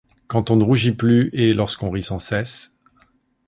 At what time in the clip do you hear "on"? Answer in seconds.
0.49-0.55